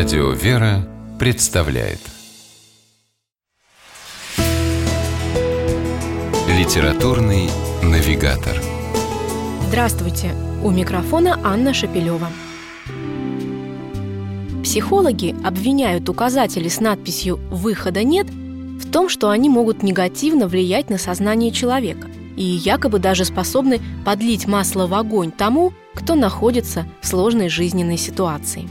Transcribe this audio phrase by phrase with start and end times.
[0.00, 1.98] Радио «Вера» представляет
[6.48, 7.50] Литературный
[7.82, 8.56] навигатор
[9.68, 10.30] Здравствуйте!
[10.64, 12.28] У микрофона Анна Шапилева.
[14.64, 20.96] Психологи обвиняют указатели с надписью «Выхода нет» в том, что они могут негативно влиять на
[20.96, 22.08] сознание человека
[22.38, 28.66] и якобы даже способны подлить масло в огонь тому, кто находится в сложной жизненной ситуации.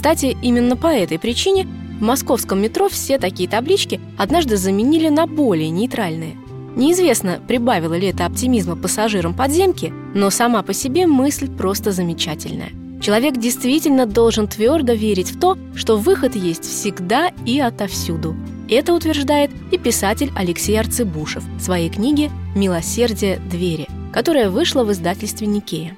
[0.00, 5.68] Кстати, именно по этой причине в московском метро все такие таблички однажды заменили на более
[5.68, 6.38] нейтральные.
[6.74, 12.70] Неизвестно, прибавило ли это оптимизма пассажирам подземки, но сама по себе мысль просто замечательная.
[13.02, 18.34] Человек действительно должен твердо верить в то, что выход есть всегда и отовсюду.
[18.70, 25.46] Это утверждает и писатель Алексей Арцебушев в своей книге «Милосердие двери», которая вышла в издательстве
[25.46, 25.94] «Никея».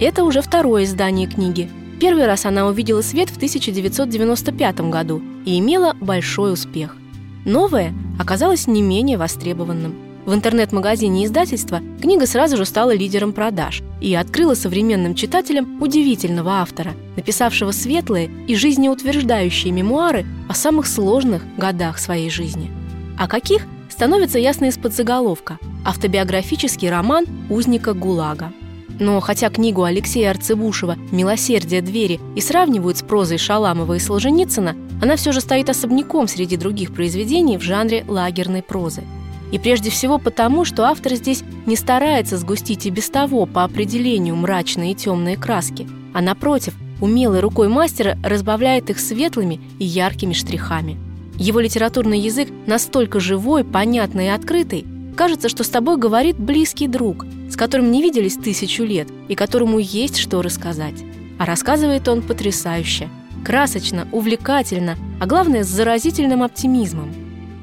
[0.00, 1.68] Это уже второе издание книги.
[2.04, 6.98] Первый раз она увидела свет в 1995 году и имела большой успех.
[7.46, 9.94] Новое оказалось не менее востребованным.
[10.26, 16.92] В интернет-магазине издательства книга сразу же стала лидером продаж и открыла современным читателям удивительного автора,
[17.16, 22.70] написавшего светлые и жизнеутверждающие мемуары о самых сложных годах своей жизни.
[23.18, 28.52] А каких становится ясно из-под заголовка– автобиографический роман «Узника ГУЛАГа».
[29.00, 35.16] Но хотя книгу Алексея Арцебушева «Милосердие двери» и сравнивают с прозой Шаламова и Солженицына, она
[35.16, 39.02] все же стоит особняком среди других произведений в жанре лагерной прозы.
[39.50, 44.36] И прежде всего потому, что автор здесь не старается сгустить и без того по определению
[44.36, 50.96] мрачные и темные краски, а напротив, умелой рукой мастера разбавляет их светлыми и яркими штрихами.
[51.36, 57.24] Его литературный язык настолько живой, понятный и открытый, кажется, что с тобой говорит близкий друг,
[57.50, 61.04] с которым не виделись тысячу лет и которому есть что рассказать.
[61.38, 63.08] А рассказывает он потрясающе,
[63.44, 67.12] красочно, увлекательно, а главное, с заразительным оптимизмом.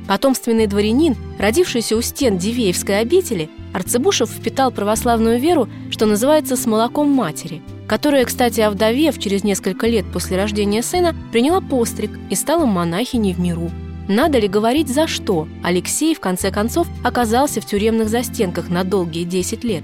[0.07, 7.09] Потомственный дворянин, родившийся у стен Дивеевской обители, Арцебушев впитал православную веру, что называется, с молоком
[7.09, 13.34] матери, которая, кстати, овдовев через несколько лет после рождения сына, приняла постриг и стала монахиней
[13.34, 13.72] в миру.
[14.11, 19.23] Надо ли говорить, за что Алексей, в конце концов, оказался в тюремных застенках на долгие
[19.23, 19.83] 10 лет?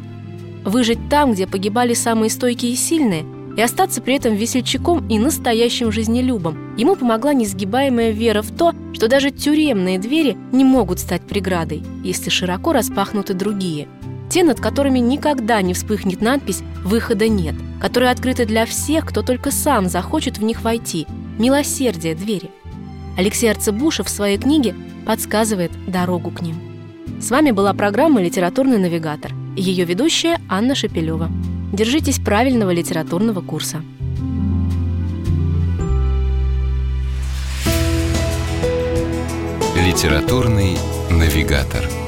[0.66, 3.24] Выжить там, где погибали самые стойкие и сильные,
[3.56, 6.76] и остаться при этом весельчаком и настоящим жизнелюбом.
[6.76, 12.30] Ему помогла несгибаемая вера в то, что даже тюремные двери не могут стать преградой, если
[12.30, 13.88] широко распахнуты другие.
[14.30, 19.52] Те, над которыми никогда не вспыхнет надпись «Выхода нет», которые открыты для всех, кто только
[19.52, 21.08] сам захочет в них войти.
[21.40, 22.52] Милосердие двери.
[23.18, 26.56] Алексей Арцебушев в своей книге подсказывает дорогу к ним.
[27.20, 31.30] С вами была программа «Литературный навигатор» и ее ведущая Анна Шепелева.
[31.74, 33.82] Держитесь правильного литературного курса.
[39.76, 40.78] Литературный
[41.10, 42.07] навигатор.